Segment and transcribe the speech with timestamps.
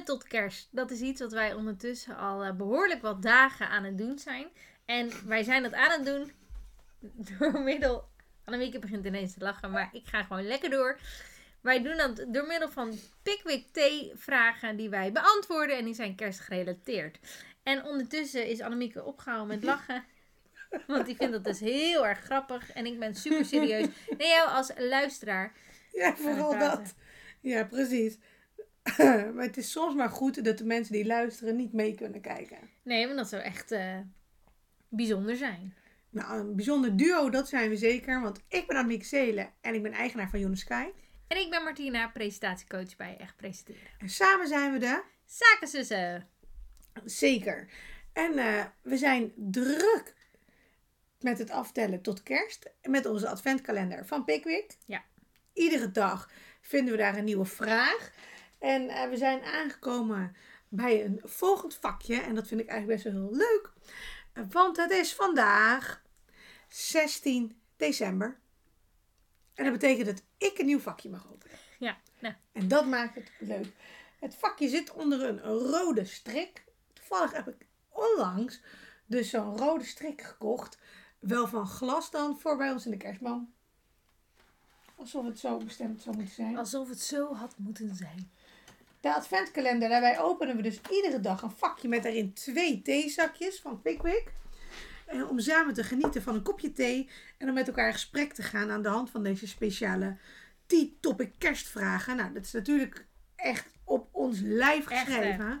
[0.00, 0.68] tot kerst.
[0.70, 4.46] Dat is iets wat wij ondertussen al eh, behoorlijk wat dagen aan het doen zijn.
[4.84, 6.32] En wij zijn dat aan het doen
[7.38, 8.10] door middel...
[8.44, 10.98] Annemieke begint ineens te lachen, maar ik ga gewoon lekker door.
[11.60, 15.76] Wij doen dat door middel van Pickwick Thee vragen die wij beantwoorden.
[15.76, 17.18] En die zijn kerstgerelateerd.
[17.62, 20.04] En ondertussen is Annemieke opgehouden met lachen.
[20.86, 22.72] Want die vindt dat dus heel erg grappig.
[22.72, 23.86] En ik ben super serieus.
[24.18, 25.52] Nee, jou als luisteraar.
[25.92, 26.94] Ja, vooral dat.
[27.40, 28.18] Ja, precies.
[29.34, 32.58] maar het is soms maar goed dat de mensen die luisteren niet mee kunnen kijken.
[32.82, 33.98] Nee, want dat zou echt eh,
[34.88, 35.74] bijzonder zijn.
[36.10, 38.20] Nou, een bijzonder duo, dat zijn we zeker.
[38.20, 40.86] Want ik ben Annemiek Zelen en ik ben eigenaar van Jonas Sky.
[41.26, 43.80] En ik ben Martina, presentatiecoach bij Echt Presenteren.
[43.98, 45.02] En samen zijn we de...
[45.26, 46.28] Zakenzussen.
[47.04, 47.68] Zeker.
[48.12, 50.14] En eh, we zijn druk
[51.20, 52.70] met het aftellen tot kerst.
[52.82, 54.76] Met onze adventkalender van Pickwick.
[54.86, 55.04] Ja.
[55.52, 56.30] Iedere dag
[56.60, 58.12] vinden we daar een nieuwe vraag.
[58.62, 60.36] En eh, we zijn aangekomen
[60.68, 62.20] bij een volgend vakje.
[62.20, 63.72] En dat vind ik eigenlijk best wel heel leuk.
[64.50, 66.02] Want het is vandaag
[66.68, 68.38] 16 december.
[69.54, 71.56] En dat betekent dat ik een nieuw vakje mag openen.
[71.78, 72.34] Ja, nou.
[72.52, 73.72] En dat maakt het leuk.
[74.20, 76.64] Het vakje zit onder een rode strik.
[76.92, 78.60] Toevallig heb ik onlangs
[79.06, 80.78] dus zo'n rode strik gekocht.
[81.18, 83.52] Wel van glas dan voor bij ons in de kerstboom.
[84.96, 86.58] Alsof het zo bestemd zou moeten zijn.
[86.58, 88.30] Alsof het zo had moeten zijn.
[89.02, 93.82] De adventkalender, daarbij openen we dus iedere dag een vakje met daarin twee theezakjes van
[93.82, 94.32] Pickwick.
[95.06, 98.32] En om samen te genieten van een kopje thee en om met elkaar in gesprek
[98.32, 100.16] te gaan aan de hand van deze speciale
[100.66, 102.16] T-topic kerstvragen.
[102.16, 105.60] Nou, dat is natuurlijk echt op ons lijf geschreven.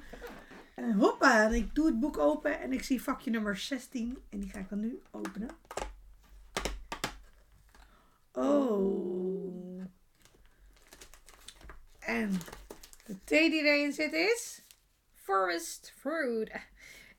[0.74, 4.18] En hoppa, en ik doe het boek open en ik zie vakje nummer 16.
[4.30, 5.50] En die ga ik dan nu openen.
[8.32, 9.82] Oh.
[11.98, 12.40] En
[13.12, 14.62] de thee die erin zit is...
[15.14, 16.50] Forest fruit.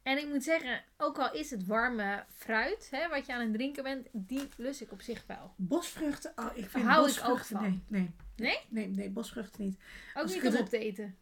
[0.03, 3.53] En ik moet zeggen, ook al is het warme fruit, hè, wat je aan het
[3.53, 5.53] drinken bent, die lus ik op zich wel.
[5.57, 6.31] Bosvruchten.
[6.35, 7.55] Oh, ik vind hou ik ook bosvruchten...
[7.55, 7.63] van.
[7.63, 8.11] Nee, nee.
[8.35, 8.59] Nee?
[8.69, 9.77] Nee, nee, bosvruchten niet.
[10.13, 11.17] Ook Als niet om het- op te eten.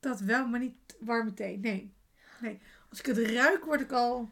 [0.00, 1.58] Dat wel, maar niet warme thee.
[1.58, 1.94] Nee.
[2.40, 2.60] nee.
[2.90, 4.30] Als ik het ruik, word ik al...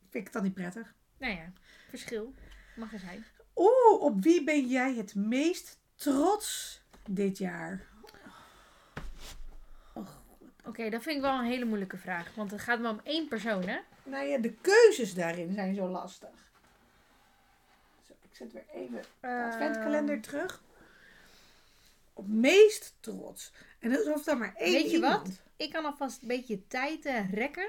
[0.00, 0.94] Vind ik het dan niet prettig.
[1.18, 1.52] Nou ja,
[1.88, 2.34] verschil.
[2.76, 3.24] Mag er zijn.
[3.56, 6.80] Oeh, op wie ben jij het meest trots
[7.10, 7.86] dit jaar?
[10.68, 12.34] Oké, dat vind ik wel een hele moeilijke vraag.
[12.34, 13.78] Want het gaat maar om één persoon, hè?
[14.04, 16.28] Nou ja, de keuzes daarin zijn zo lastig.
[18.06, 19.46] Zo, ik zet weer even de Ehm.
[19.46, 20.62] adventkalender terug.
[22.12, 23.52] Op meest trots.
[23.78, 25.26] En dat is of dan maar één Weet je iemand.
[25.28, 25.40] wat?
[25.56, 27.68] Ik kan alvast een beetje tijd eh, rekken.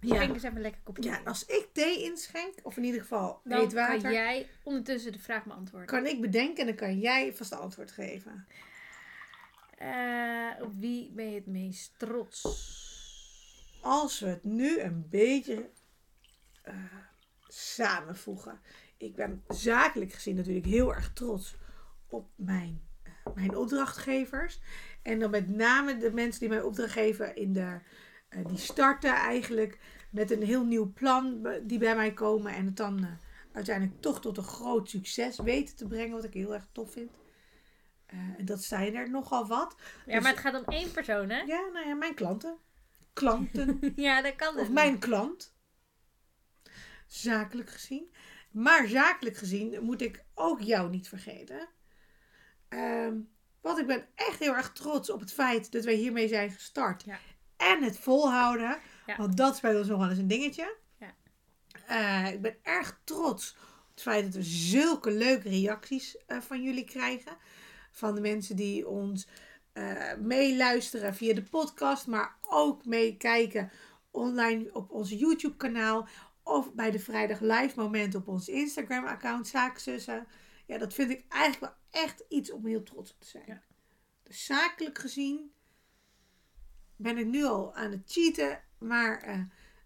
[0.00, 0.14] Ja.
[0.16, 3.60] Drink eens even lekker kopje ja, als ik thee inschenk, of in ieder geval Dan
[3.60, 5.88] heet water, kan jij ondertussen de vraag beantwoorden.
[5.88, 8.46] kan ik bedenken en dan kan jij vast de antwoord geven.
[9.82, 12.42] Eh, op wie ben je het meest trots?
[13.80, 15.70] Als we het nu een beetje
[16.62, 16.74] eh,
[17.48, 18.60] samenvoegen.
[18.96, 21.56] Ik ben zakelijk gezien natuurlijk heel erg trots
[22.08, 24.60] op mijn, eh, mijn opdrachtgevers.
[25.02, 27.78] En dan met name de mensen die mij opdracht geven in de,
[28.28, 29.78] eh, die starten eigenlijk
[30.10, 32.54] met een heel nieuw plan die bij mij komen.
[32.54, 33.10] En het dan eh,
[33.52, 36.14] uiteindelijk toch tot een groot succes weten te brengen.
[36.14, 37.10] Wat ik heel erg tof vind.
[38.12, 39.74] Eh, en dat zijn er nogal wat.
[40.06, 41.40] Ja, Dus- maar het gaat om één persoon, hè?
[41.40, 42.56] Ja, nou ja, mijn klanten.
[43.12, 43.80] Klanten.
[43.96, 44.62] Ja, dat kan dus.
[44.62, 45.54] Of mijn klant.
[47.06, 48.14] Zakelijk gezien.
[48.50, 51.68] Maar zakelijk gezien moet ik ook jou niet vergeten.
[52.68, 53.16] Ehm,
[53.60, 57.04] want ik ben echt heel erg trots op het feit dat wij hiermee zijn gestart.
[57.04, 57.18] Ja.
[57.56, 58.80] En het volhouden.
[59.06, 59.16] Ja.
[59.16, 60.76] Want dat is bij ons nog wel eens een dingetje.
[60.98, 61.14] Ja.
[61.86, 66.62] Eh, ik ben erg trots op het feit dat we zulke leuke reacties eh, van
[66.62, 67.36] jullie krijgen.
[67.92, 69.28] Van de mensen die ons
[69.72, 73.70] eh, meeluisteren via de podcast, maar ook meekijken
[74.10, 76.08] online op ons YouTube kanaal
[76.42, 80.26] of bij de vrijdag live moment op ons Instagram account Zaakzussen.
[80.66, 83.44] Ja, dat vind ik eigenlijk wel echt iets om heel trots op te zijn.
[83.46, 83.62] Ja.
[84.22, 85.52] Dus zakelijk gezien
[86.96, 89.40] ben ik nu al aan het cheaten, maar eh,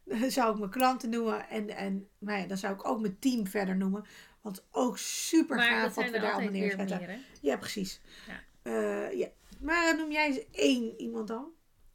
[0.05, 3.19] dan zou ik mijn klanten noemen en, en maar ja, dan zou ik ook mijn
[3.19, 4.05] team verder noemen.
[4.47, 7.01] Want ook super maar gaaf dat wat we daar allemaal neerzetten.
[7.01, 7.19] meer?
[7.41, 8.01] Ja, precies.
[8.27, 8.43] Ja.
[8.63, 9.29] Eh, ja.
[9.61, 11.53] Maar noem jij eens één iemand dan?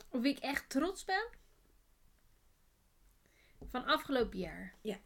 [0.10, 1.28] Op wie ik echt trots ben?
[3.70, 4.76] Van afgelopen jaar.
[4.82, 4.98] Ja.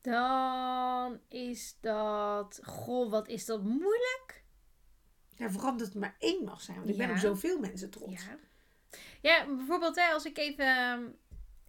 [0.00, 2.60] Dan is dat...
[2.62, 4.44] Goh, wat is dat moeilijk?
[5.36, 6.76] Ja, vooral dat het maar één mag zijn.
[6.76, 8.24] Want ik ben op zoveel mensen trots.
[8.24, 8.38] Ja.
[9.20, 11.18] Ja, bijvoorbeeld hè, als ik even...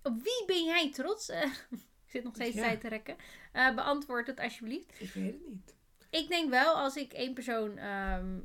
[0.04, 1.32] Op wie ben jij trots?
[2.16, 2.62] Zit nog steeds Ja.
[2.62, 3.16] tijd te rekken.
[3.52, 5.02] Eh, beantwoord het alsjeblieft.
[5.02, 5.76] Ik weet het niet.
[6.10, 8.40] Ik denk wel, als ik één persoon ehm,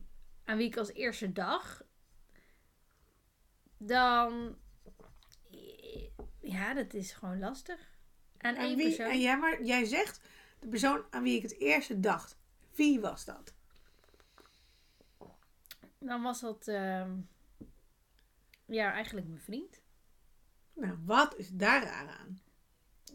[0.45, 1.83] aan wie ik als eerste dag
[3.79, 4.59] dan...
[6.41, 7.99] Ja, dat is gewoon lastig.
[8.39, 9.11] Aan één wie, persoon.
[9.11, 10.21] en jij, maar, jij zegt
[10.61, 12.39] de persoon aan wie ik het eerste dacht.
[12.75, 13.55] Wie was dat?
[15.99, 16.69] Dan was dat...
[16.69, 17.17] ehm,
[18.67, 19.81] ja, eigenlijk mijn vriend.
[20.73, 22.41] Nou, wat is daar raar aan?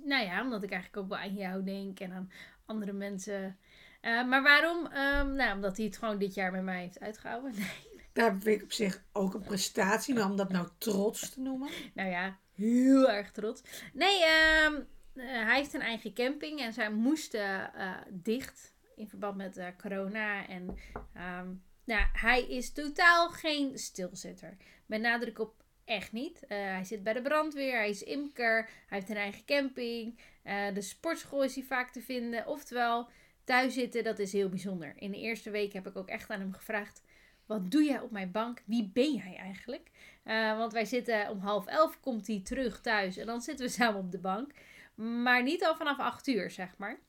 [0.05, 2.31] Nou ja, omdat ik eigenlijk ook wel aan jou denk en aan
[2.65, 3.57] andere mensen.
[4.01, 4.85] Eh, maar waarom?
[4.85, 7.53] Ehm, nou, omdat hij het gewoon dit jaar met mij heeft uitgehouden.
[7.59, 7.93] Nee.
[8.13, 11.69] Daar vind ik op zich ook een prestatie, maar om dat nou trots te noemen.
[11.93, 13.61] Nou ja, heel erg trots.
[13.93, 14.73] Nee, ehm,
[15.13, 20.47] eh, hij heeft een eigen camping en zij moesten eh, dicht in verband met corona.
[20.47, 20.77] En
[21.13, 21.47] ehm,
[21.83, 24.57] nou, hij is totaal geen stilzitter.
[24.85, 26.45] Met nadruk op echt niet.
[26.45, 28.55] Eh, hij zit bij de brandweer, hij is imker,
[28.87, 30.19] hij heeft een eigen camping.
[30.43, 32.47] Eh, de sportschool is hij vaak te vinden.
[32.47, 33.09] Oftewel,
[33.43, 34.93] thuis zitten, dat is heel bijzonder.
[34.95, 37.01] In de eerste week heb ik ook echt aan hem gevraagd:
[37.45, 38.61] wat doe jij op mijn bank?
[38.65, 39.91] Wie ben jij eigenlijk?
[40.23, 43.71] Eh, want wij zitten om half elf, komt hij terug thuis en dan zitten we
[43.81, 44.51] samen op de bank.
[44.95, 46.99] Maar niet al vanaf acht uur, zeg maar.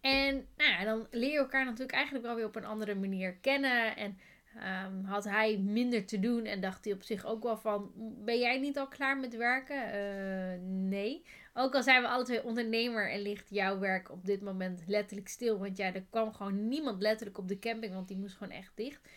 [0.00, 3.96] En nou dan leer je elkaar natuurlijk eigenlijk wel weer op een andere manier kennen.
[3.96, 4.18] En
[4.58, 7.92] ehm, had hij minder te doen en dacht hij op zich ook wel van...
[8.24, 9.92] Ben jij niet al klaar met werken?
[9.92, 11.24] Eh, nee.
[11.54, 15.28] Ook al zijn we alle twee ondernemer en ligt jouw werk op dit moment letterlijk
[15.28, 15.58] stil.
[15.58, 18.72] Want ja, er kwam gewoon niemand letterlijk op de camping, want die moest gewoon echt
[18.74, 19.08] dicht.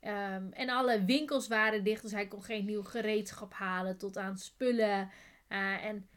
[0.00, 4.38] Ehm, en alle winkels waren dicht, dus hij kon geen nieuw gereedschap halen tot aan
[4.38, 5.10] spullen.
[5.48, 6.08] Eh, en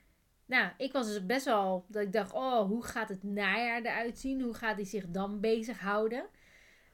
[0.46, 4.20] nou, ik was dus best wel dat ik dacht, oh, hoe gaat het najaar eruit
[4.20, 4.42] zien?
[4.42, 6.26] Hoe gaat hij zich dan bezighouden?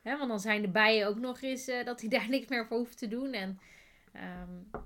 [0.06, 2.66] Hè, want dan zijn de bijen ook nog eens eh, dat hij daar niks meer
[2.68, 3.34] voor hoeft te doen.
[3.34, 3.60] En,
[4.13, 4.84] ehm,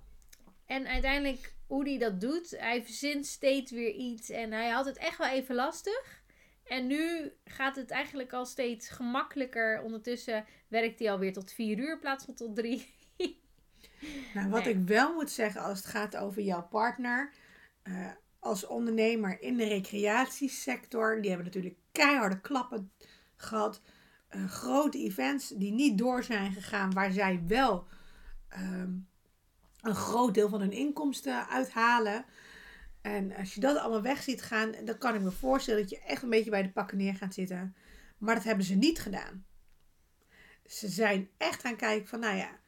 [0.65, 4.29] en uiteindelijk, hoe hij dat doet, hij verzint steeds weer iets.
[4.29, 6.23] En hij had het echt wel even lastig.
[6.63, 9.81] En nu gaat het eigenlijk al steeds gemakkelijker.
[9.81, 12.93] Ondertussen werkt hij alweer tot vier uur in plaats van tot drie.
[14.33, 14.73] Nou, wat Nee.
[14.73, 17.33] ik wel moet zeggen als het gaat over jouw partner.
[17.83, 18.07] eh,
[18.39, 21.21] als ondernemer in de recreatiesector.
[21.21, 22.91] Die hebben natuurlijk keiharde klappen
[23.35, 23.81] gehad.
[24.29, 26.93] Eh, grote events die niet door zijn gegaan.
[26.93, 27.87] Waar zij wel
[28.47, 28.91] ehm,
[29.81, 32.25] een groot deel van hun inkomsten uithalen.
[33.01, 34.71] En als je dat allemaal weg ziet gaan.
[34.85, 37.33] Dan kan ik me voorstellen dat je echt een beetje bij de pakken neer gaat
[37.33, 37.75] zitten.
[38.17, 39.45] Maar dat hebben ze niet gedaan.
[40.65, 42.59] Ze zijn echt gaan kijken van nou ja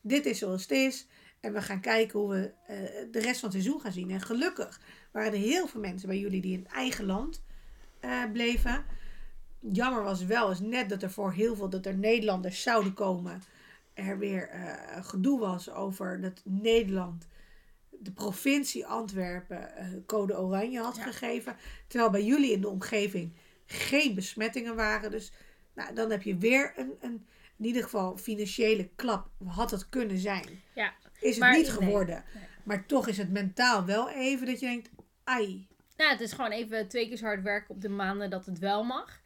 [0.00, 1.06] dit is zoals het is.
[1.40, 2.76] En we gaan kijken hoe we eh,
[3.10, 4.10] de rest van het seizoen gaan zien.
[4.10, 4.80] En gelukkig
[5.12, 7.42] waren er heel veel mensen bij jullie die in eigen land
[8.00, 8.84] eh, bleven.
[9.60, 13.42] Jammer was wel eens net dat er voor heel veel dat er Nederlanders zouden komen.
[13.94, 17.26] Er weer eh, gedoe was over dat Nederland
[17.90, 21.02] de provincie Antwerpen eh, code oranje had Ja.
[21.02, 21.56] gegeven.
[21.86, 23.32] Terwijl bij jullie in de omgeving
[23.66, 25.10] geen besmettingen waren.
[25.10, 25.32] Dus
[25.74, 30.18] nou, dan heb je weer een, een in ieder geval financiële klap had het kunnen
[30.18, 30.46] zijn.
[30.74, 32.24] Ja, Is het niet nee, geworden.
[32.34, 32.42] nee.
[32.64, 34.90] Maar toch is het mentaal wel even dat je denkt,
[35.24, 35.66] ai.
[35.96, 38.58] Nou, het is gewoon even twee keer zo hard werken op de maanden dat het
[38.58, 39.19] wel mag.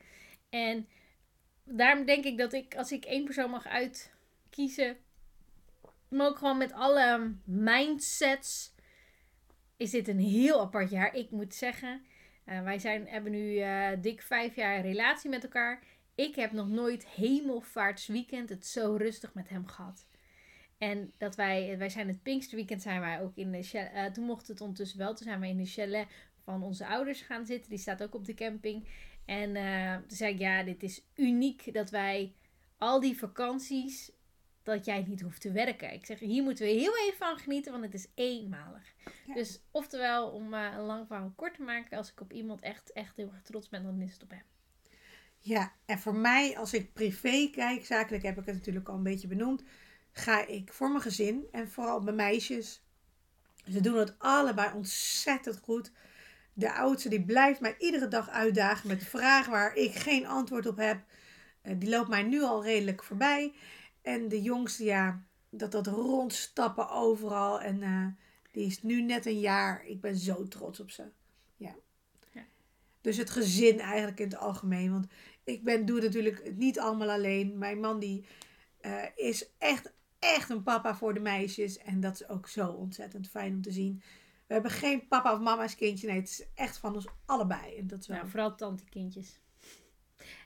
[0.54, 0.88] En
[1.64, 4.96] daarom denk ik dat ik, als ik één persoon mag uitkiezen,
[6.08, 8.72] maar ook gewoon met alle mindsets,
[9.76, 11.14] is dit een heel apart jaar.
[11.14, 12.04] Ik moet zeggen,
[12.44, 15.82] eh, wij zijn, hebben nu eh, dik vijf jaar relatie met elkaar.
[16.14, 20.06] Ik heb nog nooit hemelvaartsweekend het zo rustig met hem gehad.
[20.78, 23.92] En dat wij, wij zijn het Pinksterweekend zijn wij ook in de chalet.
[23.92, 25.14] eh, toen mocht het ondertussen wel.
[25.14, 26.06] Toen zijn we in de chalet
[26.44, 27.70] van onze ouders gaan zitten.
[27.70, 28.86] Die staat ook op de camping.
[29.24, 32.34] En eh, toen zei ik, ja, dit is uniek dat wij
[32.78, 34.12] al die vakanties,
[34.62, 35.92] dat jij niet hoeft te werken.
[35.92, 38.94] Ik zeg, hier moeten we heel even van genieten, want het is eenmalig.
[39.26, 39.34] Ja.
[39.34, 42.92] Dus oftewel, om eh, een lang verhaal kort te maken, als ik op iemand echt,
[42.92, 44.42] echt heel erg trots ben, dan is het op hem.
[45.38, 49.02] Ja, en voor mij, als ik privé kijk, zakelijk heb ik het natuurlijk al een
[49.02, 49.62] beetje benoemd,
[50.12, 52.82] ga ik voor mijn gezin en vooral mijn meisjes.
[53.70, 55.92] Ze doen het allebei ontzettend goed.
[56.54, 60.76] De oudste die blijft mij iedere dag uitdagen met vragen waar ik geen antwoord op
[60.76, 61.04] heb.
[61.62, 63.52] Eh, die loopt mij nu al redelijk voorbij.
[64.02, 67.60] En de jongste, ja, dat dat rondstappen overal.
[67.60, 68.06] En eh,
[68.50, 69.86] die is nu net een jaar.
[69.86, 71.04] Ik ben zo trots op ze.
[71.56, 71.74] Ja.
[72.32, 72.44] Ja.
[73.00, 74.92] Dus het gezin eigenlijk in het algemeen.
[74.92, 75.06] Want
[75.44, 77.58] ik ben, doe natuurlijk het niet allemaal alleen.
[77.58, 78.26] Mijn man die
[78.80, 81.78] eh, is echt, echt een papa voor de meisjes.
[81.78, 84.02] En dat is ook zo ontzettend fijn om te zien.
[84.46, 86.06] We hebben geen papa of mama's kindje.
[86.06, 87.76] Nee, het is echt van ons allebei.
[87.76, 88.16] En dat is wel...
[88.16, 89.40] Nou, vooral tantekindjes.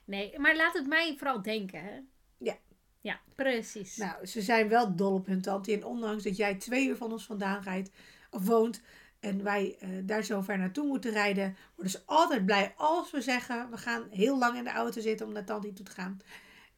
[0.05, 1.99] Nee, maar laat het mij vooral denken, hè?
[2.37, 2.57] Ja.
[3.01, 3.97] Ja, precies.
[3.97, 5.73] Nou, ze zijn wel dol op hun tante.
[5.73, 7.91] En ondanks dat jij twee uur van ons vandaan rijdt,
[8.31, 8.81] of woont,
[9.19, 13.21] en wij eh, daar zo ver naartoe moeten rijden, worden ze altijd blij als we
[13.21, 16.19] zeggen, we gaan heel lang in de auto zitten om naar tante toe te gaan.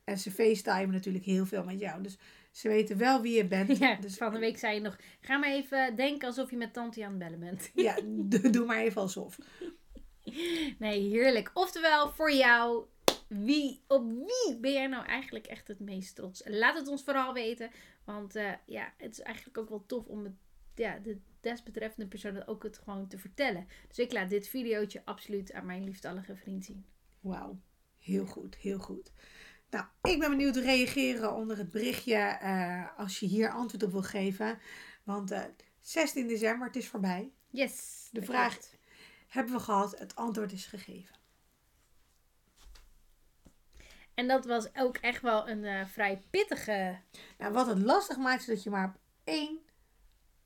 [0.04, 2.04] En ze facetimen natuurlijk heel veel met jou.
[2.04, 2.18] Dus
[2.52, 3.78] Ze weten wel wie je bent.
[3.78, 6.74] Ja, dus van de week zei je nog, ga maar even denken alsof je met
[6.74, 7.72] tante aan het bellen bent.
[7.76, 8.00] Ja,
[8.52, 9.38] doe maar even alsof.
[10.80, 11.52] Nee, heerlijk.
[11.54, 12.86] Oftewel, voor jou,
[13.28, 16.42] wie, op wie ben jij nou eigenlijk echt het meest trots?
[16.46, 17.72] Laat het ons vooral weten.
[18.04, 20.34] Want eh, ja, het is eigenlijk ook wel tof om het,
[20.76, 23.68] ja, de desbetreffende persoon ook het gewoon te vertellen.
[23.88, 26.86] Dus ik laat dit videootje absoluut aan mijn liefdallige vriend zien.
[27.20, 27.60] Wauw,
[27.98, 29.12] heel goed, heel goed.
[29.72, 33.92] Nou, ik ben benieuwd te reageren onder het berichtje eh, als je hier antwoord op
[33.92, 34.60] wil geven.
[35.04, 35.44] Want eh
[35.80, 37.32] 16 december, het is voorbij.
[37.48, 38.08] Yes.
[38.12, 38.58] De vraag
[39.28, 41.16] hebben we gehad, het antwoord is gegeven.
[44.14, 47.00] En dat was ook echt wel een eh, vrij pittige.
[47.38, 49.60] Nou, wat het lastig maakt, is dat je maar op één,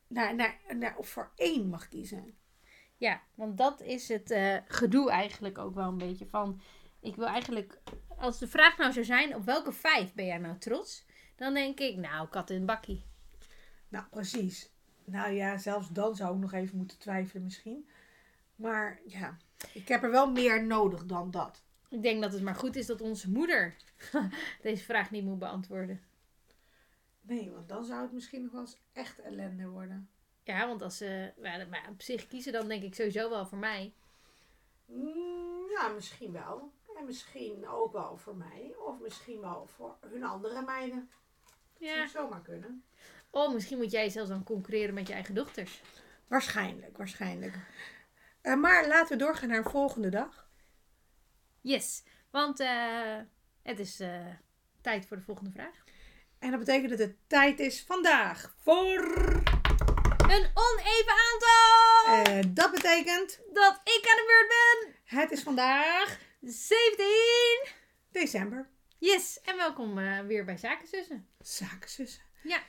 [0.08, 2.38] naar, naar, naar, of voor één mag kiezen.
[2.98, 4.36] Ja, want dat is het
[4.68, 6.62] gedoe eigenlijk ook wel een beetje van.
[7.06, 7.80] Ik wil eigenlijk,
[8.18, 11.06] als de vraag nou zou zijn, op welke vijf ben jij nou trots?
[11.36, 13.04] Dan denk ik, nou, kat in bakkie.
[13.88, 14.70] Nou, precies.
[15.04, 17.90] Nou ja, zelfs dan zou ik nog even moeten twijfelen misschien.
[18.56, 19.38] Maar ja,
[19.74, 21.64] ik heb er wel meer nodig dan dat.
[21.90, 23.76] Ik denk dat het maar goed is dat onze moeder
[24.62, 26.02] deze vraag niet moet beantwoorden.
[27.22, 30.10] Nee, want dan zou het misschien nog wel eens echt ellende worden.
[30.44, 33.58] Ja, want als ze maar, maar op zich kiezen, dan denk ik sowieso wel voor
[33.58, 33.94] mij.
[34.86, 36.72] Mm, ja, misschien wel.
[36.98, 38.76] En misschien ook wel voor mij.
[38.86, 41.10] Of misschien wel voor hun andere meiden.
[41.46, 41.54] Dat
[41.90, 41.96] Ja.
[41.96, 42.84] zou zomaar kunnen.
[43.30, 45.82] Oh, misschien moet jij zelfs dan concurreren met je eigen dochters.
[46.28, 47.56] Waarschijnlijk, waarschijnlijk.
[48.42, 50.48] Eh, maar laten we doorgaan naar de volgende dag.
[51.62, 53.18] Yes, want eh,
[53.62, 54.26] het is eh,
[54.82, 55.84] tijd voor de volgende vraag.
[56.40, 59.04] En dat betekent dat het tijd is vandaag voor...
[60.28, 62.06] Een oneven aantal!
[62.24, 64.95] Eh, dat betekent, Dat ik aan de beurt ben!
[65.06, 67.06] Het is vandaag 17!
[68.12, 68.70] december.
[68.98, 71.28] Yes, en welkom eh, weer bij Zakenzussen.
[71.40, 72.24] Zakenzussen.
[72.44, 72.60] Ja.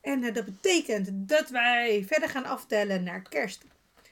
[0.00, 3.60] En eh, dat betekent dat wij verder gaan aftellen naar kerst.
[3.60, 4.02] Dat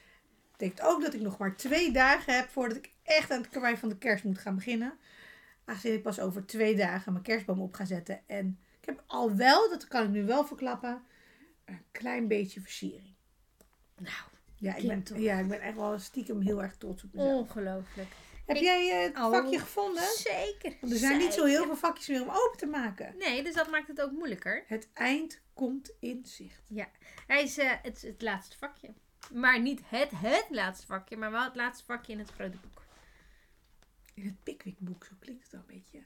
[0.50, 3.76] betekent ook dat ik nog maar twee dagen heb voordat ik echt aan het karwei
[3.76, 4.99] van de kerst moet gaan beginnen.
[5.64, 8.21] Aangezien ik pas over twee dagen mijn kerstboom op ga zetten.
[8.26, 11.03] En ik heb al wel, dat kan ik nu wel verklappen,
[11.64, 13.14] een klein beetje versiering.
[13.99, 14.23] Nou,
[14.64, 17.40] Ja, ik ben, ja, ik ben echt wel stiekem heel erg trots op mezelf.
[17.40, 18.09] ongelooflijk.
[18.47, 20.02] Heb ik- jij eh, het Oh, vakje gevonden?
[20.16, 20.76] Zeker.
[20.80, 23.14] Want er zijn niet zo heel veel vakjes meer om open te maken.
[23.18, 24.64] Nee, dus dat maakt het ook moeilijker.
[24.66, 26.62] Het eind komt in zicht.
[27.26, 28.94] Hij is eh, het, het laatste vakje.
[29.33, 32.83] Maar niet het, het laatste vakje, maar wel het laatste vakje in het grote boek.
[34.14, 36.02] In het Pickwickboek, zo klinkt het wel een beetje.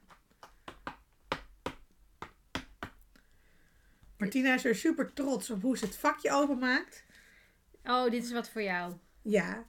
[4.16, 7.04] Martina is er super trots op hoe ze het vakje openmaakt.
[7.84, 8.92] Oh, dit is wat voor jou.
[9.22, 9.64] Ja,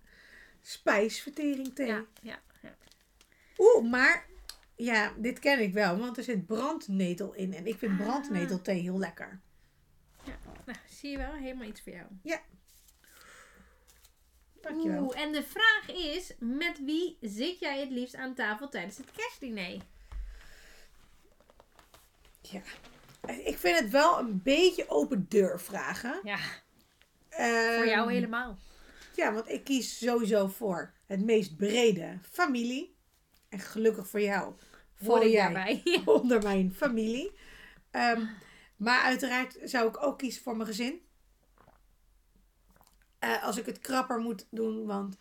[0.62, 1.88] spijsvertering thee.
[1.88, 2.76] Ja, ja, ja.
[3.58, 4.26] Oeh, maar
[4.76, 7.54] ja, dit ken ik wel, want er zit brandnetel in.
[7.54, 8.06] En ik vind Ah.
[8.06, 9.40] brandnetelthee heel lekker.
[10.66, 12.06] Nou, zie je wel, helemaal iets voor jou.
[14.62, 15.04] Dankjewel.
[15.04, 19.12] Oeh, en de vraag is, met wie zit jij het liefst aan tafel tijdens het
[19.12, 19.82] kerstdiner?
[22.42, 22.62] Ja.
[23.46, 26.20] Ik vind het wel een beetje open deur vragen.
[26.24, 26.40] Ja,
[27.40, 28.58] Ehm, voor jou helemaal.
[29.16, 32.96] Ja, want ik kies sowieso voor het meest brede familie.
[33.50, 34.54] En gelukkig voor jou.
[35.00, 35.84] Ik jij daarbij.
[36.22, 37.32] onder mijn familie.
[37.92, 38.26] Ehm,
[38.76, 41.02] maar uiteraard zou ik ook kiezen voor mijn gezin.
[43.20, 45.18] Eh, als ik het krapper moet doen, want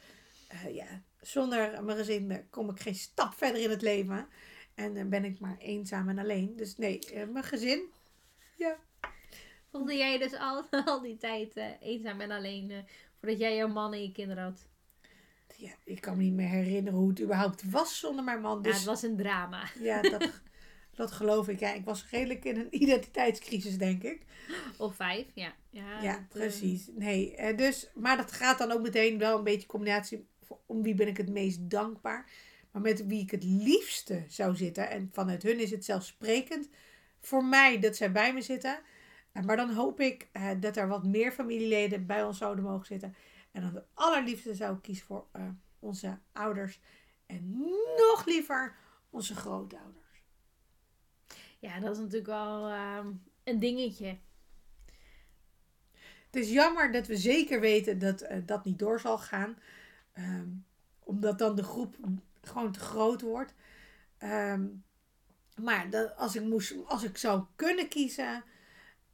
[0.48, 4.28] eh, ja, zonder mijn gezin kom ik geen stap verder in het leven.
[4.75, 6.56] En dan ben ik maar eenzaam en alleen.
[6.56, 7.82] Dus nee, eh, mijn gezin.
[8.56, 8.76] Ja.
[9.70, 12.78] Voelde jij dus al, al die tijd eh, eenzaam en alleen eh,
[13.20, 14.66] voordat jij jouw man en je kinderen had?
[15.56, 18.56] ja, ik kan me niet meer herinneren hoe het überhaupt was zonder mijn man.
[18.56, 19.68] Ja, Dus het was een drama.
[19.80, 20.42] Ja, dat,
[20.94, 21.60] dat geloof ik.
[21.60, 24.22] Ja, ik was redelijk in een identiteitscrisis, denk ik.
[24.78, 25.54] Of vijf, ja.
[25.70, 26.88] Ja, Ja, eh, precies.
[26.92, 30.28] Nee, dus, maar dat gaat dan ook meteen wel een beetje combinatie.
[30.42, 32.30] voor- Om wie ben ik het meest dankbaar.
[32.70, 34.90] Maar met wie ik het liefste zou zitten.
[34.90, 36.68] En vanuit hun is het zelfsprekend.
[37.20, 38.80] Voor mij dat zij bij me zitten.
[39.32, 43.14] Maar dan hoop ik eh, dat er wat meer familieleden bij ons zouden mogen zitten.
[43.50, 46.80] En dan het allerliefste zou ik kiezen voor eh, onze ouders.
[47.26, 47.58] En
[47.97, 48.76] nog liever
[49.11, 50.23] onze grootouders.
[51.58, 53.12] ja, dat is natuurlijk wel ehm,
[53.44, 54.18] een dingetje.
[56.30, 59.58] Het is jammer dat we zeker weten dat eh, dat niet door zal gaan.
[60.12, 60.49] Ehm,
[60.99, 61.97] omdat dan de groep
[62.40, 63.54] gewoon te groot wordt.
[64.18, 64.66] Ehm,
[65.56, 68.44] maar dat, als, ik moest, als ik zou kunnen kiezen.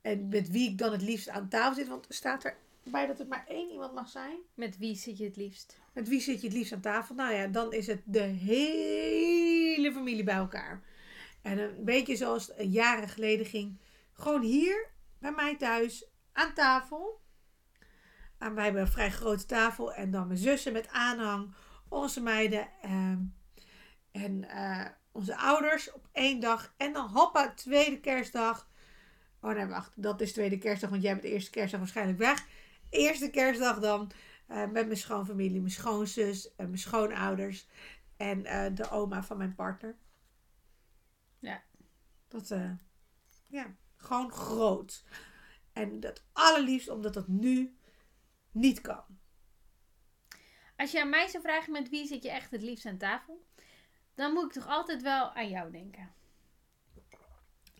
[0.04, 1.88] En met wie ik dan het liefst aan tafel zit.
[1.88, 4.38] Want staat er bij dat het maar één iemand mag zijn.
[4.54, 5.80] Met wie zit je het liefst?
[5.92, 7.14] Met wie zit je het liefst aan tafel?
[7.14, 10.82] Nou ja, dan is het de hele familie bij elkaar.
[11.42, 13.78] En een beetje zoals het jaren geleden ging.
[14.12, 17.20] Gewoon hier bij mij thuis aan tafel.
[18.38, 19.94] En wij hebben een vrij grote tafel.
[19.94, 21.54] En dan mijn zussen met aanhang.
[21.88, 22.68] Onze meiden.
[22.82, 23.18] ehm,
[24.12, 26.74] en eh, onze ouders op één dag.
[26.76, 28.72] En dan hoppa, tweede kerstdag.
[29.44, 30.02] Oh nee, wacht.
[30.02, 30.90] Dat is tweede kerstdag.
[30.90, 32.46] Want jij bent de eerste kerstdag waarschijnlijk weg.
[32.90, 34.10] Eerste kerstdag dan.
[34.46, 35.60] eh, met mijn schoonfamilie.
[35.60, 36.54] Mijn schoonzus.
[36.54, 37.68] En mijn schoonouders.
[38.16, 39.96] En eh, de oma van mijn partner.
[41.38, 41.62] Ja.
[42.28, 42.70] Dat, eh,
[43.48, 45.04] ja, gewoon groot.
[45.72, 47.76] En dat allerliefst omdat dat nu
[48.50, 49.04] niet kan.
[50.76, 53.44] Als je aan mij zou vragen met wie zit je echt het liefst aan tafel,
[54.14, 56.12] dan moet ik toch altijd wel aan jou denken.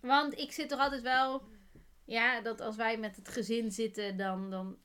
[0.01, 1.49] Want ik zit toch altijd wel,
[2.05, 4.79] ja, dat als wij met het gezin zitten, dan, dan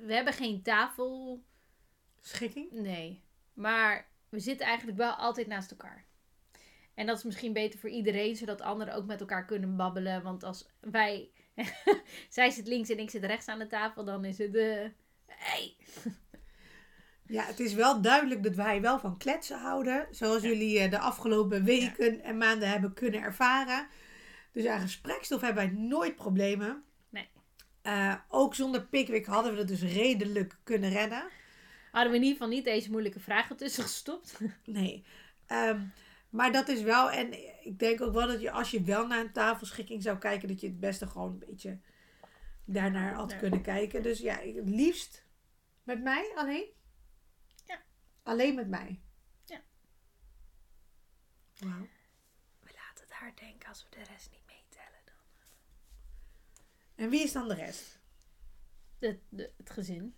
[0.00, 1.42] we hebben geen tafel,
[2.20, 2.70] Schikking?
[2.70, 6.04] nee, maar we zitten eigenlijk wel altijd naast elkaar.
[6.94, 10.22] En dat is misschien beter voor iedereen, zodat anderen ook met elkaar kunnen babbelen.
[10.22, 11.30] Want als wij,
[12.28, 14.92] zij zit links en ik zit rechts aan de tafel, dan is het de,
[15.26, 15.76] hey,
[17.28, 20.06] Ja, het is wel duidelijk dat wij wel van kletsen houden.
[20.10, 23.86] Zoals jullie eh, de afgelopen weken en maanden hebben kunnen ervaren.
[24.56, 26.84] Dus aan gesprekstof hebben wij nooit problemen.
[27.08, 27.28] Nee.
[27.82, 31.28] Eh, ook zonder Pickwick hadden we het dus redelijk kunnen redden.
[31.92, 34.40] hadden we in ieder geval niet deze moeilijke vragen tussen gestopt.
[34.64, 35.04] Nee.
[35.46, 35.86] Ehm,
[36.30, 37.32] maar dat is wel, en
[37.66, 40.60] ik denk ook wel dat je als je wel naar een tafelschikking zou kijken, dat
[40.60, 41.78] je het beste gewoon een beetje
[42.64, 44.02] daarnaar had kunnen kijken.
[44.02, 45.24] Dus ja, het liefst
[45.82, 46.66] met mij alleen.
[47.64, 47.82] Ja.
[48.22, 49.00] Alleen met mij.
[49.44, 49.60] Ja.
[51.58, 51.88] Wauw.
[52.60, 54.45] We laten het haar denken als we de rest niet.
[56.96, 57.98] En wie is dan de rest?
[58.98, 60.14] De, de, het gezin.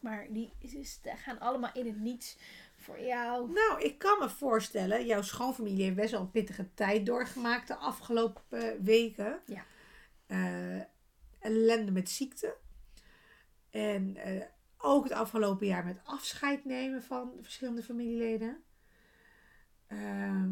[0.00, 2.36] Maar die is, gaan allemaal in het niets
[2.76, 3.52] voor jou.
[3.52, 7.76] Nou, ik kan me voorstellen, jouw schoonfamilie heeft best wel een pittige tijd doorgemaakt de
[7.76, 9.40] afgelopen eh, weken.
[9.46, 9.64] Ja.
[10.26, 10.80] Eh,
[11.38, 12.56] ellende met ziekte.
[13.70, 14.42] En eh,
[14.76, 18.62] ook het afgelopen jaar met afscheid nemen van verschillende familieleden.
[19.86, 20.50] Ehm,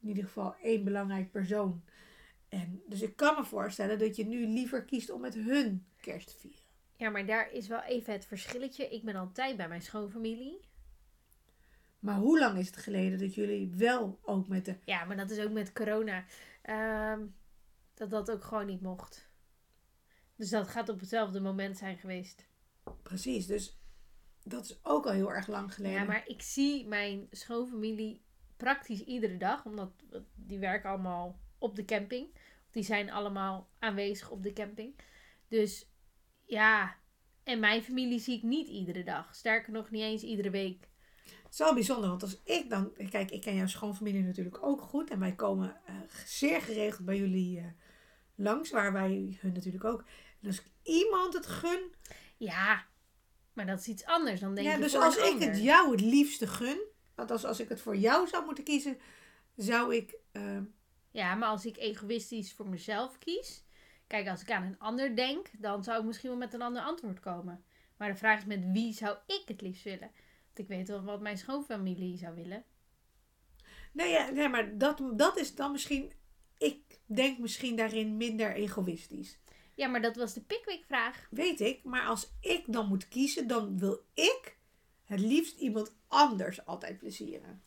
[0.00, 1.82] in ieder geval één belangrijk persoon.
[2.48, 6.28] En, dus ik kan me voorstellen dat je nu liever kiest om met hun kerst
[6.28, 6.66] te vieren.
[6.96, 8.88] Ja, maar daar is wel even het verschilletje.
[8.88, 10.60] Ik ben altijd bij mijn schoonfamilie.
[11.98, 15.30] Maar hoe lang is het geleden dat jullie wel ook met de Ja, maar dat
[15.30, 16.24] is ook met corona.
[16.62, 17.26] Ehm,
[17.94, 19.30] dat dat ook gewoon niet mocht.
[20.36, 22.46] Dus dat gaat op hetzelfde moment zijn geweest.
[23.02, 23.78] Precies, dus
[24.42, 25.98] dat is ook al heel erg lang geleden.
[25.98, 28.22] Ja, maar ik zie mijn schoonfamilie
[28.56, 29.64] praktisch iedere dag.
[29.64, 29.90] Omdat
[30.34, 32.28] die werken allemaal op de camping.
[32.70, 34.94] Die zijn allemaal aanwezig op de camping.
[35.48, 35.88] Dus
[36.44, 36.96] ja,
[37.42, 39.34] en mijn familie zie ik niet iedere dag.
[39.34, 40.88] Sterker nog, niet eens iedere week.
[41.24, 42.92] Het is wel bijzonder, want als ik dan...
[43.10, 45.10] Kijk, ik ken jouw schoonfamilie natuurlijk ook goed.
[45.10, 45.94] En wij komen eh,
[46.26, 47.64] zeer geregeld bij jullie eh,
[48.34, 50.04] langs, waar wij hun natuurlijk ook.
[50.40, 51.94] En als ik iemand het gun...
[52.36, 52.86] Ja,
[53.52, 55.48] maar dat is iets anders dan denk Ja, dus als ik ander.
[55.48, 56.78] het jou het liefste gun...
[57.14, 58.98] Want als, als ik het voor jou zou moeten kiezen,
[59.56, 60.16] zou ik...
[60.32, 60.58] eh,
[61.18, 63.64] Ja, maar als ik egoïstisch voor mezelf kies.
[64.06, 66.82] Kijk, als ik aan een ander denk, dan zou ik misschien wel met een ander
[66.82, 67.64] antwoord komen.
[67.96, 70.10] Maar de vraag is met wie zou ik het liefst willen?
[70.44, 72.64] Want ik weet wel wat mijn schoonfamilie zou willen.
[73.92, 76.12] nee, ja, nee, maar dat, dat is dan misschien...
[76.58, 79.38] Ik denk misschien daarin minder egoïstisch.
[79.74, 81.26] Ja, maar dat was de Pickwick-vraag.
[81.30, 84.56] Weet ik, maar als ik dan moet kiezen, dan wil ik
[85.04, 87.62] het liefst iemand anders altijd plezieren.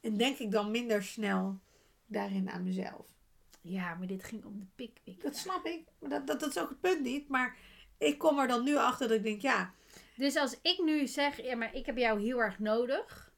[0.00, 1.62] En denk ik dan minder snel
[2.06, 3.12] daarin aan mezelf.
[3.60, 5.22] Ja, maar dit ging om de Pickwick.
[5.22, 7.28] Dat snap ik, maar dat, dat, dat is ook het punt niet.
[7.28, 7.56] Maar
[7.98, 9.74] ik kom er dan nu achter dat ik denk, ja,
[10.16, 13.32] Dus als ik nu zeg, ja, maar ik heb jou heel erg nodig,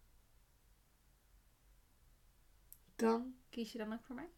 [2.96, 3.34] dan...
[3.50, 4.28] kies je dan ook voor mij?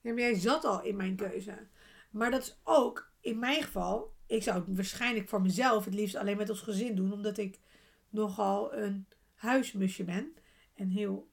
[0.00, 1.68] Ja, maar jij zat al in mijn keuze.
[2.10, 6.14] Maar dat is ook, in mijn geval, ik zou het waarschijnlijk voor mezelf het liefst
[6.14, 7.12] alleen met ons gezin doen.
[7.12, 7.58] Omdat ik
[8.08, 10.34] nogal een huismusje ben.
[10.74, 11.29] En heel...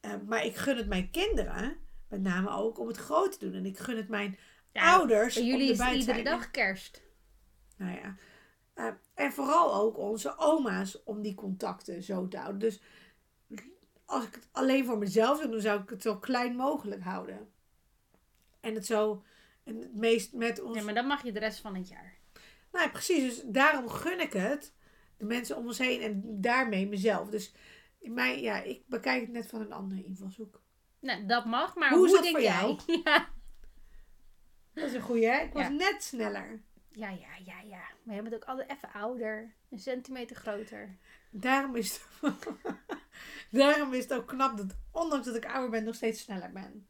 [0.00, 1.76] eh, maar ik gun het mijn kinderen,
[2.08, 3.54] met name ook, om het groot te doen.
[3.54, 4.38] En ik gun het mijn
[4.72, 7.02] Ja, ouders Bij om jullie is iedere dag kerst.
[7.76, 8.16] Nou ja.
[8.74, 12.60] Eh, en vooral ook onze oma's om die contacten zo te houden.
[12.60, 12.80] Dus
[14.04, 17.48] als ik het alleen voor mezelf doe, dan zou ik het zo klein mogelijk houden.
[18.60, 19.24] En het zo
[19.64, 20.76] en het meest met ons.
[20.76, 22.18] Ja, maar dan mag je de rest van het jaar.
[22.72, 23.34] Nou ja, precies.
[23.34, 24.74] Dus daarom gun ik het
[25.16, 27.28] de mensen om ons heen en daarmee mezelf.
[27.28, 27.52] Dus
[28.00, 30.60] mij, ja, ik bekijk het net van een andere invalshoek.
[31.00, 32.60] Nou, dat mag, maar Hoe hoe, is dat denk voor jij?
[32.60, 32.78] jou?
[33.04, 33.28] Ja.
[34.72, 35.40] Dat is een goeie, hè?
[35.40, 35.68] Ik was Ja.
[35.68, 36.62] net sneller.
[36.90, 37.82] ja, ja, ja, ja.
[38.02, 39.54] Maar jij bent ook altijd even ouder.
[39.70, 40.96] Een centimeter groter.
[41.30, 42.34] Daarom is, het,
[43.50, 46.88] daarom is het ook knap dat, ondanks dat ik ouder ben, nog steeds sneller ben.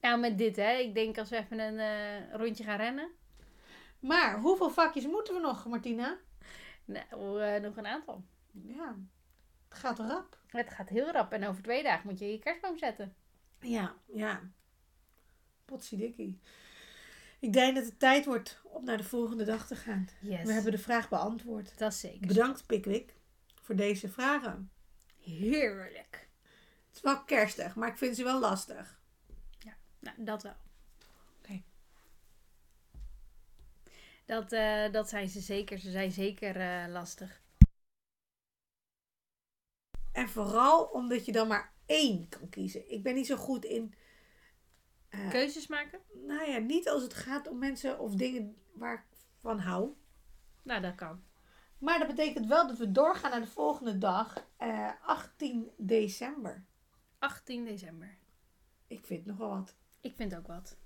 [0.00, 0.72] Nou, met dit hè.
[0.76, 3.10] Ik denk als we even een eh, rondje gaan rennen.
[4.00, 6.18] Maar hoeveel vakjes moeten we nog, Martina?
[6.84, 8.24] Nou, eh, nog een aantal.
[8.52, 8.96] Ja,
[9.68, 10.38] het gaat rap.
[10.52, 11.32] Het gaat heel rap.
[11.32, 13.14] En over twee dagen moet je je kerstboom zetten.
[13.60, 14.40] Ja, ja.
[15.64, 16.40] Potsidikkie.
[17.38, 20.08] Ik denk dat het tijd wordt om naar de volgende dag te gaan.
[20.20, 20.44] Yes.
[20.44, 21.78] We hebben de vraag beantwoord.
[21.78, 22.26] Dat is zeker.
[22.26, 23.14] Bedankt, Pickwick,
[23.62, 24.70] voor deze vragen.
[25.20, 26.28] Heerlijk.
[26.86, 29.00] Het is wel kerstig, maar ik vind ze wel lastig.
[30.02, 30.56] Nou, dat wel.
[31.38, 31.62] Oké.
[34.24, 35.78] Dat, eh, dat zijn ze zeker.
[35.78, 37.41] Ze zijn zeker eh, lastig.
[40.12, 42.90] En vooral omdat je dan maar één kan kiezen.
[42.90, 43.94] Ik ben niet zo goed in.
[45.08, 46.00] eh, Keuzes maken?
[46.26, 49.90] nou ja, niet als het gaat om mensen of dingen waar ik van hou.
[50.62, 51.22] Nou, dat kan.
[51.78, 56.64] Maar dat betekent wel dat we doorgaan naar de volgende dag, eh, 18 december.
[57.18, 58.16] 18 december.
[58.86, 59.74] Ik vind nogal wat.
[60.00, 60.76] Ik vind ook wat.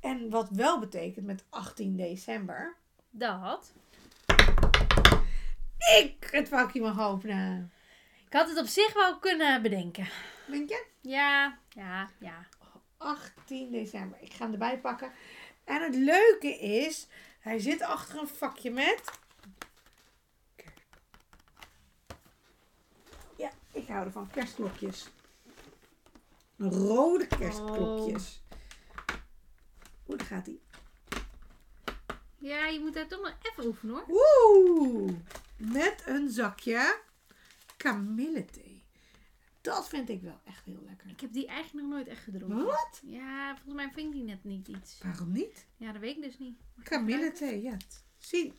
[0.00, 2.76] En wat wel betekent met 18 december.
[3.10, 3.72] Dat.
[5.98, 7.72] Ik het vakje mag openen.
[8.26, 10.08] Ik had het op zich wel kunnen bedenken.
[10.46, 10.86] Denk je?
[11.00, 12.46] Ja, ja, ja.
[12.96, 14.18] 18 december.
[14.20, 15.12] Ik ga hem erbij pakken.
[15.64, 17.06] En het leuke is,
[17.40, 19.02] hij zit achter een vakje met.
[23.36, 24.30] Ja, ik hou ervan.
[24.30, 25.08] Kerstklokjes.
[26.58, 28.42] Rode kerstklokjes.
[30.08, 30.58] Oeh, daar gaat hij.
[32.38, 34.04] Ja, je moet daar toch nog even oefenen hoor.
[34.08, 35.12] Oeh,
[35.56, 37.04] met een zakje
[37.76, 38.84] kamillethee.
[39.60, 41.10] Dat vind ik wel echt heel lekker.
[41.10, 42.64] Ik heb die eigenlijk nog nooit echt gedronken.
[42.64, 43.00] Wat?
[43.02, 44.98] Ja, volgens mij vind ik die net niet iets.
[45.02, 45.66] Waarom niet?
[45.76, 46.58] Ja, dat weet ik dus niet.
[46.82, 47.76] Kamillethee, ja.
[48.18, 48.52] Zie,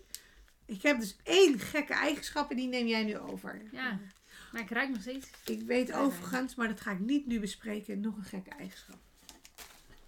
[0.65, 3.61] ik heb dus één gekke eigenschap en die neem jij nu over.
[3.71, 3.99] Ja,
[4.51, 5.29] maar ik ruik nog steeds.
[5.45, 8.99] Ik weet overigens, maar dat ga ik niet nu bespreken, nog een gekke eigenschap.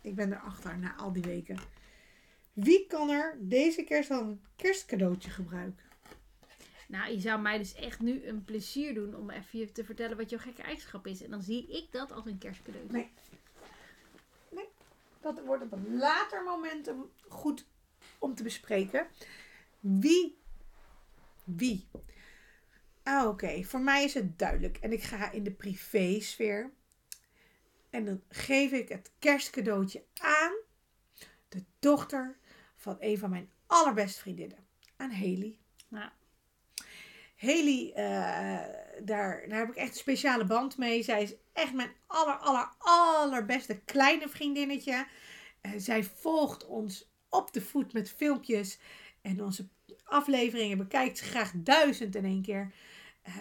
[0.02, 1.60] Ik ben erachter na al die weken.
[2.54, 5.86] Wie kan er deze kerst al een kerstcadeautje gebruiken?
[6.90, 10.30] Nou, je zou mij dus echt nu een plezier doen om even te vertellen wat
[10.30, 11.24] jouw gekke eigenschap is.
[11.24, 12.88] En dan zie ik dat als een kerstcadeau.
[12.92, 13.12] Nee.
[15.22, 16.92] Dat wordt op een later moment
[17.28, 17.66] goed
[18.20, 19.08] om te bespreken.
[19.80, 20.38] Wie?
[21.44, 21.88] Wie?
[23.04, 23.64] Ah, oké.
[23.64, 24.78] Voor mij is het duidelijk.
[24.78, 26.72] En ik ga in de privésfeer.
[27.90, 30.54] En dan geef ik het kerstcadeautje aan
[31.50, 32.38] de dochter
[32.76, 34.68] van een van mijn allerbeste vriendinnen.
[34.96, 35.58] Aan Haley.
[35.88, 36.18] Ja.
[37.40, 38.04] Haley, eh,
[39.04, 41.04] daar, daar heb ik echt een speciale band mee.
[41.04, 45.08] Zij is echt mijn aller, aller, allerbeste kleine vriendinnetje.
[45.78, 48.80] Zij volgt ons op de voet met filmpjes.
[49.22, 49.68] En onze
[50.04, 52.74] afleveringen bekijkt ze graag duizend in één keer.
[53.22, 53.34] Eh,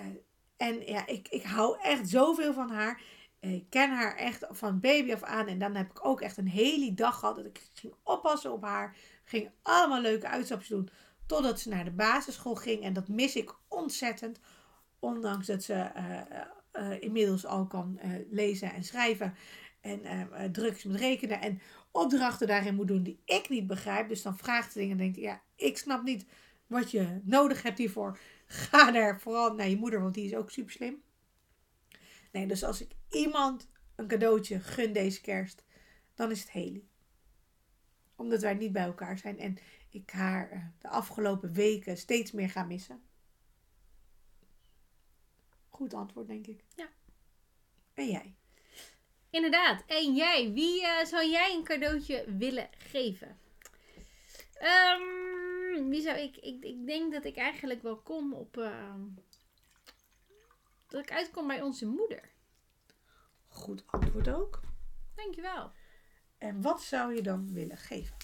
[0.56, 3.00] en ja, ik, ik hou echt zoveel van haar.
[3.40, 5.46] Ik ken haar echt van baby af aan.
[5.46, 8.62] En dan heb ik ook echt een hele dag gehad dat ik ging oppassen op
[8.62, 8.96] haar.
[9.24, 10.90] Ging allemaal leuke uitstapjes doen.
[11.28, 12.82] Totdat ze naar de basisschool ging.
[12.82, 14.40] En dat mis ik ontzettend.
[14.98, 16.20] Ondanks dat ze eh,
[16.70, 19.34] eh, inmiddels al kan eh, lezen en schrijven.
[19.80, 21.40] En eh, eh, is met rekenen.
[21.40, 21.60] En
[21.90, 24.08] opdrachten daarin moet doen die ik niet begrijp.
[24.08, 26.26] Dus dan vraagt ze dingen en denkt: Ja, ik snap niet
[26.66, 28.18] wat je nodig hebt hiervoor.
[28.46, 31.02] Ga daar vooral naar je moeder, want die is ook super slim.
[32.32, 35.64] Nee, dus als ik iemand een cadeautje gun deze kerst,
[36.14, 36.82] dan is het Haley.
[38.16, 39.58] Omdat wij niet bij elkaar zijn en
[40.00, 43.02] ik haar eh, de afgelopen weken steeds meer ga missen.
[45.68, 46.64] Goed antwoord, denk ik.
[46.76, 46.88] Ja.
[47.94, 48.34] En jij?
[49.30, 49.84] Inderdaad.
[49.87, 53.38] En jij, wie eh, zou jij een cadeautje willen geven?
[54.54, 56.64] Ehm, wie zou ik, ik?
[56.64, 58.56] Ik denk dat ik eigenlijk wel kom op.
[58.56, 59.00] ehm,
[60.87, 62.30] dat ik uitkom bij onze moeder.
[63.48, 64.61] Goed antwoord ook.
[65.14, 65.72] Dankjewel.
[66.38, 68.16] En wat zou je dan willen geven?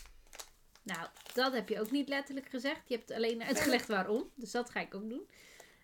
[0.85, 2.89] Nou, dat heb je ook niet letterlijk gezegd.
[2.89, 4.31] Je hebt alleen uitgelegd waarom.
[4.35, 5.29] Dus dat ga ik ook doen.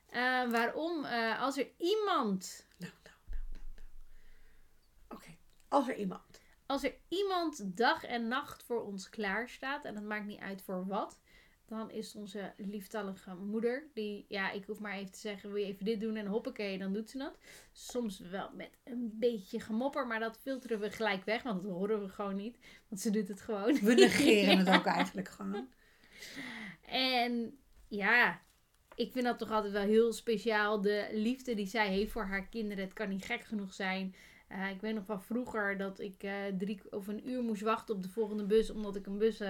[0.06, 1.04] Eh, waarom?
[1.04, 2.66] Eh, als er iemand.
[2.76, 3.62] Nou, nou, nou, nou.
[3.70, 3.82] nou.
[5.08, 5.36] Oké,
[5.68, 6.40] als er iemand.
[6.66, 9.84] Als er iemand dag en nacht voor ons klaar staat.
[9.84, 11.18] En het maakt niet uit voor wat.
[11.70, 13.88] Dan is onze lieftallige moeder.
[13.94, 16.16] Die, ja, ik hoef maar even te zeggen: wil je even dit doen?
[16.16, 17.38] En hoppakee, dan doet ze dat.
[17.72, 20.06] Soms wel met een beetje gemopper.
[20.06, 21.42] Maar dat filteren we gelijk weg.
[21.42, 22.58] Want dat horen we gewoon niet.
[22.88, 23.74] Want ze doet het gewoon.
[23.80, 25.68] We negeren het ook eigenlijk gewoon.
[26.86, 28.40] En ja,
[28.94, 30.80] ik vind dat toch altijd wel heel speciaal.
[30.80, 32.84] De liefde die zij heeft voor haar kinderen.
[32.84, 34.14] Het kan niet gek genoeg zijn.
[34.48, 37.94] Eh, ik weet nog van vroeger dat ik eh, drie of een uur moest wachten
[37.94, 38.70] op de volgende bus.
[38.70, 39.40] Omdat ik een bus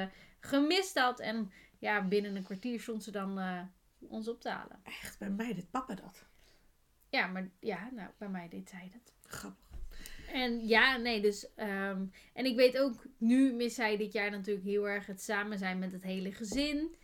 [0.40, 1.20] gemist had.
[1.20, 1.50] En
[1.80, 3.60] ja, binnen een kwartier stond ze dan eh,
[3.98, 4.80] ons op te halen.
[4.82, 6.24] Echt, bij mij deed papa dat.
[7.08, 9.12] Ja, maar ja, nou, bij mij deed zij dat.
[9.32, 9.58] Grappig.
[10.32, 11.54] En ja, nee, dus.
[11.54, 15.58] ehm, en ik weet ook, nu mis hij dit jaar natuurlijk heel erg het samen
[15.58, 16.94] zijn met het hele gezin.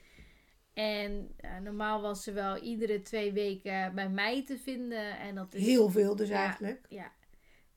[0.75, 5.19] En eh, normaal was ze wel iedere twee weken bij mij te vinden.
[5.19, 6.45] En dat is Heel veel dus Ja.
[6.45, 6.87] eigenlijk.
[6.89, 7.12] Ja.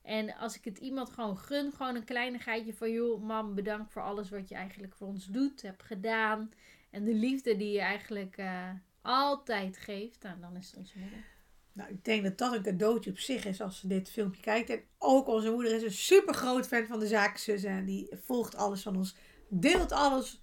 [0.02, 2.90] En als ik het iemand gewoon gun, gewoon een kleinigheidje van...
[2.92, 6.50] joh, mam, bedankt voor alles wat je eigenlijk voor ons doet, hebt gedaan.
[6.90, 8.70] En de liefde die je eigenlijk eh,
[9.02, 10.22] altijd geeft.
[10.22, 11.24] Nou, dan is het onze moeder.
[11.72, 14.70] Nou, ik denk dat dat een cadeautje op zich is als ze dit filmpje kijkt.
[14.70, 17.70] En ook onze moeder is een super groot fan van de zakenzussen.
[17.70, 19.16] En die volgt alles van ons.
[19.48, 20.40] Deelt alles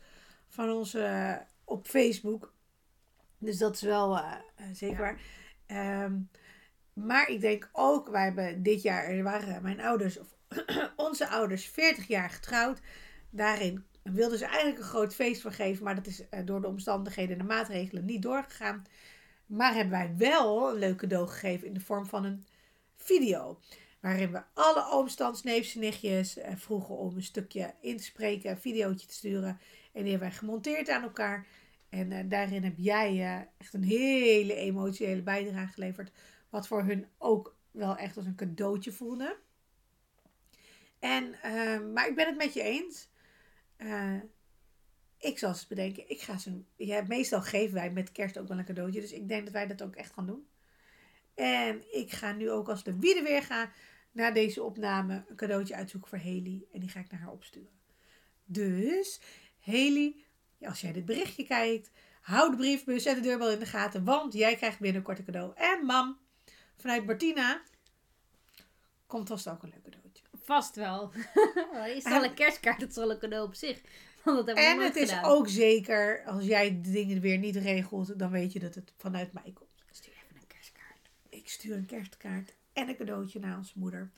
[0.48, 2.54] van ons eh, op Facebook.
[3.38, 4.34] Dus dat is wel eh,
[4.74, 5.02] zeker Ja.
[5.02, 5.22] waar.
[5.66, 6.20] Ehm,
[6.94, 10.28] maar ik denk ook, wij hebben dit jaar, er waren mijn ouders, of
[10.96, 12.80] onze ouders, 40 jaar getrouwd.
[13.30, 15.84] Daarin wilden ze eigenlijk een groot feest voor geven.
[15.84, 18.86] Maar dat is eh, door de omstandigheden en de maatregelen niet doorgegaan.
[19.46, 22.46] Maar hebben wij wel een leuk cadeau gegeven in de vorm van een
[22.96, 23.60] video.
[24.00, 28.58] Waarin we alle ooms, en nichtjes eh, vroegen om een stukje in te spreken, een
[28.58, 29.60] videootje te sturen.
[29.94, 31.46] En die hebben wij gemonteerd aan elkaar.
[31.90, 36.12] En eh, daarin heb jij echt een hele emotionele bijdrage geleverd.
[36.50, 39.38] Wat voor hun ook wel echt als een cadeautje voelde.
[41.00, 41.36] En,
[41.94, 43.10] maar ik ben het met je eens.
[43.78, 44.20] Eh,
[45.18, 46.10] ik zal eens bedenken.
[46.10, 46.62] Ik ga ze.
[46.76, 49.02] Ja, meestal geven wij met kerst ook wel een cadeautje.
[49.02, 50.48] Dus ik denk dat wij dat ook echt gaan doen.
[51.36, 53.72] En ik ga nu ook als de wiede weer ga
[54.12, 56.66] na deze opname een cadeautje uitzoeken voor Haley.
[56.74, 57.70] En die ga ik naar haar opsturen.
[58.46, 59.22] Dus
[59.60, 60.16] Haley,
[60.62, 64.04] als jij dit berichtje kijkt, hou de briefbus en de deurbel in de gaten.
[64.04, 65.54] Want jij krijgt binnenkort een cadeau.
[65.56, 66.18] En mam,
[66.76, 67.62] vanuit Martina,
[69.06, 70.07] komt vast ook een leuk cadeautje.
[70.48, 71.12] Vast wel.
[71.96, 73.82] is het al een kerstkaart, dat is al een cadeau op zich.
[74.24, 78.32] Want dat En het is ook zeker, als jij de dingen weer niet regelt, dan
[78.32, 79.70] weet je dat het vanuit mij komt.
[79.92, 81.10] Stuur even een kerstkaart.
[81.30, 84.12] Ik stuur een kerstkaart en een cadeautje naar onze moeder.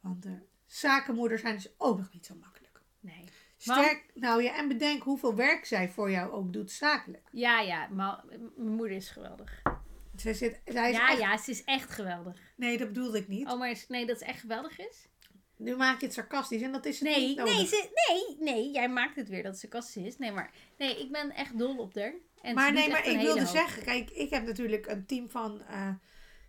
[0.00, 2.80] Want de zakenmoeders zijn dus ook nog niet zo makkelijk.
[3.00, 3.24] Nee.
[3.56, 7.28] Sterk, nou ja, en bedenk hoeveel werk zij voor jou ook doet zakelijk.
[7.32, 9.62] Ja, ja, maar mijn moeder is geweldig.
[10.16, 12.40] Zij zit, zij is Ja, echt- ja, ze is echt geweldig.
[12.56, 13.48] Nee, dat bedoelde ik niet.
[13.48, 15.08] Oh, maar nee, dat is echt geweldig is?
[15.62, 17.54] Nu maak je het sarcastisch en dat is het Nee, niet nodig.
[17.56, 20.18] nee, ze, nee, nee, jij maakt het weer dat ze kastisch is.
[20.18, 22.14] Nee, maar nee, ik ben echt dol op haar.
[22.42, 23.48] En maar nee, maar ik wilde hoop.
[23.48, 25.94] zeggen, kijk, ik heb natuurlijk een team van eh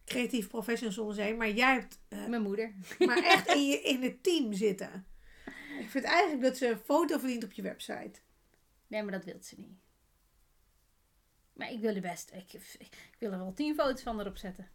[0.05, 2.73] creatief professionals om heen, maar jij hebt eh, Mijn moeder.
[2.99, 5.05] maar echt in, je, in het team zitten.
[5.79, 8.19] Ik vind eigenlijk dat ze een foto verdient op je website.
[8.87, 9.77] Nee, maar dat wil ze niet.
[11.53, 12.31] Maar ik wil de best.
[12.33, 14.69] Ik, ik wil er wel tien foto's van erop zetten.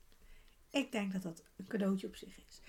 [0.71, 2.61] Ik denk dat dat een cadeautje op zich is.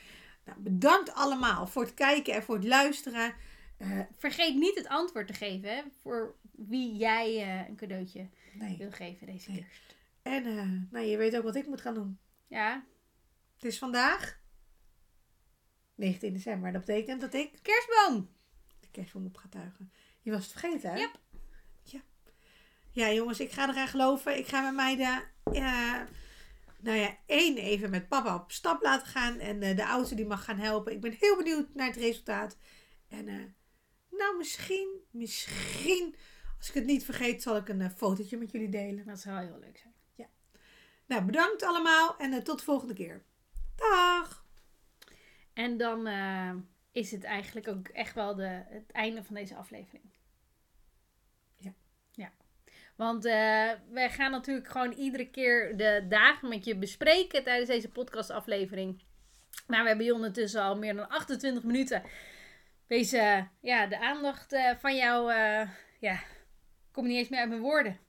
[0.50, 3.34] Nou, bedankt allemaal voor het kijken en voor het luisteren.
[3.78, 8.78] Eh, Vergeet niet het antwoord te geven hè, voor wie jij eh, een cadeautje nee.
[8.78, 9.60] wil geven deze Nee.
[9.60, 9.96] kerst.
[10.22, 12.20] En eh, nou, je weet ook wat ik moet gaan doen.
[12.48, 12.84] Ja,
[13.56, 14.40] Het is vandaag
[15.96, 16.72] 19 december.
[16.72, 18.30] Dat betekent dat ik kerstboom.
[18.80, 19.92] de kerstboom op ga tuigen.
[20.22, 20.98] Je was het vergeten, hè?
[20.98, 21.20] Yep.
[21.84, 22.00] Ja.
[22.92, 24.38] Ja, jongens, ik ga eraan geloven.
[24.38, 25.22] Ik ga met mij de...
[26.82, 29.39] nou ja, één even met papa op stap laten gaan.
[29.39, 30.94] En eh, de oudste die mag gaan helpen.
[30.94, 32.58] Ik ben heel benieuwd naar het resultaat.
[33.08, 33.44] En eh,
[34.10, 36.15] nou, misschien, misschien...
[36.58, 39.06] Als ik het niet vergeet, zal ik een eh, fotootje met jullie delen.
[39.06, 39.94] Dat zou heel leuk zijn.
[41.06, 43.26] Nou, bedankt allemaal en tot de volgende keer.
[43.76, 44.46] Dag!
[45.54, 46.08] En dan
[46.92, 50.09] is het eigenlijk ook echt wel de, het einde van deze aflevering.
[53.00, 57.90] Want eh, wij gaan natuurlijk gewoon iedere keer de dagen met je bespreken tijdens deze
[57.90, 59.04] podcastaflevering.
[59.68, 62.04] Maar we hebben hier ondertussen al meer dan 28 minuten.
[62.88, 66.20] Deze, ja, de aandacht eh, van jou, eh, ja,
[66.92, 68.00] komt niet eens meer uit mijn woorden.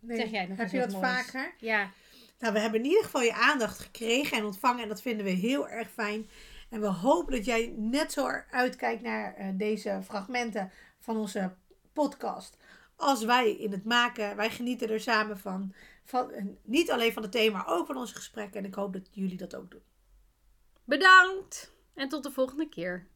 [0.00, 1.06] Nee, Zeg jij nog heb je dat moois?
[1.06, 1.54] vaker?
[1.58, 1.90] Ja,
[2.38, 4.82] Nou, we hebben in ieder geval je aandacht gekregen en ontvangen.
[4.82, 6.30] En dat vinden we heel erg fijn.
[6.70, 11.54] En we hopen dat jij net zo uitkijkt naar eh, deze fragmenten van onze
[11.92, 12.56] podcast.
[13.00, 14.36] Als wij in het maken.
[14.36, 15.74] Wij genieten er samen van.
[16.04, 18.60] van eh, niet alleen van het thema, maar ook van onze gesprekken.
[18.60, 19.82] En ik hoop dat jullie dat ook doen.
[20.84, 21.72] bedankt.
[21.94, 23.06] En tot de volgende keer.